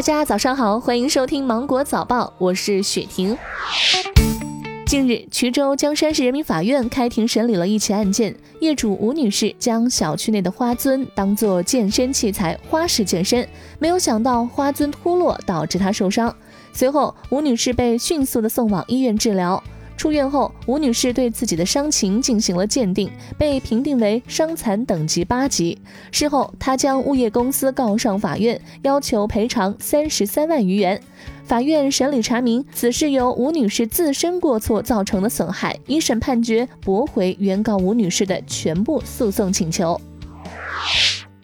[0.00, 3.36] 大家早上好，欢迎收听芒果早报，我是雪婷。
[4.86, 13.46] 近日，衢州江山市人民法院开庭审理了一起案件，业主吴女士将小区内的花樽当做健身器材花式健身，
[13.78, 16.34] 没有想到花樽脱落导致她受伤。
[16.72, 19.62] 随后，吴女士被迅速的送往医院治疗。
[20.00, 25.76] 出院后，吴女士对自己的伤情进行了鉴定，被评定为伤残等级八级。
[26.10, 30.98] 事后，她将物业公司告上法院，要求赔偿三十三万余元。
[31.44, 40.00] 法院审理查明，此事由吴女士自身过错造成的损害，一审判决驳回原告吴女士的全部诉讼请求。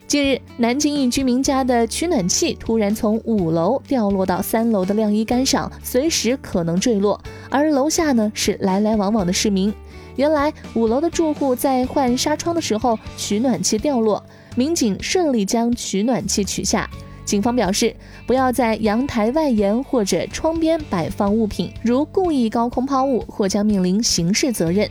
[0.07, 7.19] 近日，南京一居民家的取暖器突然从五楼掉落到三楼的晾衣杆上，随时可能坠落。
[7.49, 9.73] 而楼下呢是来来往往的市民。
[10.15, 14.25] 原来五楼的住户在换纱窗的时候，取暖器掉落，
[14.55, 16.89] 民警顺利将取暖器取下。
[17.25, 17.93] 警方表示，
[18.25, 24.89] 不要在阳台外沿或者窗边摆放物品，如故意高空抛物，或将面临刑事责任。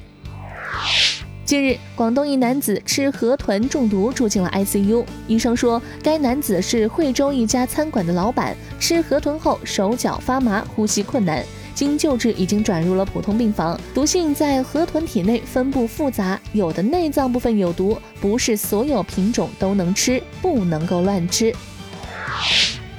[1.47, 5.05] 近日，广东一男子吃河豚中毒，住进了 ICU。
[5.29, 13.79] 医生说，该男子是惠州一家餐馆的老板，吃河豚后手脚发麻，呼吸困难，经救治已经转入了普通病房。
[13.95, 21.55] 毒性在河豚体内分布复杂，有的内脏部分有毒，不是所有品种都能吃，不能够乱吃。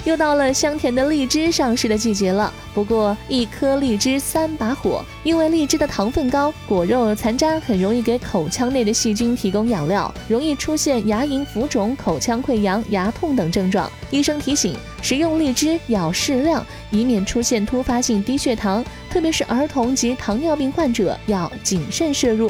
[0.07, 13.91] 又到了香甜的荔枝上市的季节了，不过一颗荔枝三把火，因为荔枝的糖分高，果肉残渣很容易给口腔内的细菌提供养料，容易出现牙龈浮肿、口腔溃疡、牙痛等症状。
[14.09, 22.49] 医生提醒，食用荔枝要适量，以免出现突发性低血糖，特别是儿童及糖尿病患者要谨慎摄入。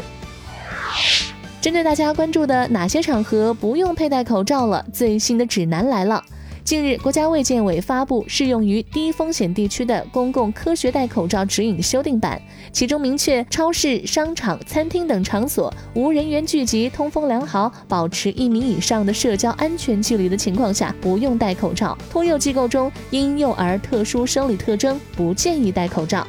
[1.59, 6.23] 针对大家关注的哪些场合不用佩戴口罩了，最新的指南来了。
[6.67, 12.41] 近日，国家卫健委发布适用于低风险地区的公共科学戴口罩指引修订版，
[12.73, 21.97] 其中明确，超市、商场、餐厅等场所无人员聚集、通风良好、保持一米以上的社交安全距离的情况下，不用戴口罩。
[22.09, 26.27] 托幼机构中，因幼儿特殊生理特征，不建议戴口罩。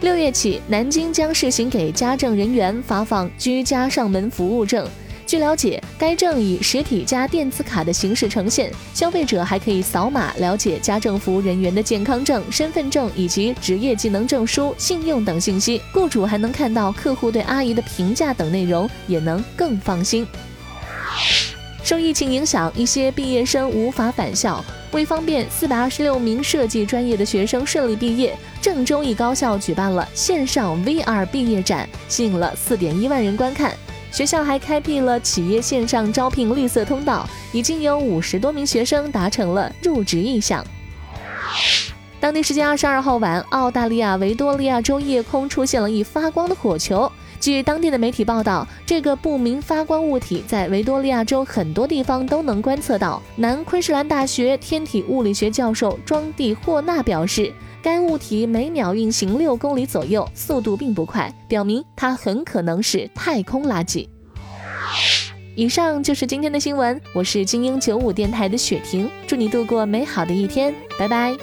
[0.00, 4.88] 六月起，南京将试行给家政人员发放居家上门服务证。
[5.28, 15.82] 据了解，该证以实体加电子卡的形式呈现，消费者还可以扫码了解家政服务人员的健康证、身份证以及职业技能证书、信用等信息。
[15.92, 20.26] 雇主还能看到客户对阿姨的评价等内容，也能更放心。
[21.84, 33.74] 受疫情影响，一些毕业生无法返校，为方便四百二十六名设计专业的学生顺利毕业，郑州一高校举办了线上 VR 毕业展，吸引了四点一万人观看。
[34.10, 40.64] 学校还开辟了企业线上招聘绿色通道，已经有五十多名学生达成了入职意向。
[42.20, 47.10] 当地时间二十二号晚，澳大利亚维多利亚州夜空出现了一发光的火球。
[47.40, 53.22] 据当地的媒体报道，这个不明发光物体在维多利亚州很多地方都能观测到。
[53.36, 57.52] 南昆士兰大学天体物理学教授庄蒂霍纳表示。
[57.80, 64.06] 该物体每秒运行六公里左右，速度并不快，表明它很可能是太空垃圾。
[65.54, 71.36] 以上就是今天的新闻，我是精英九五电台的雪婷，祝你度过美好的一天，拜拜。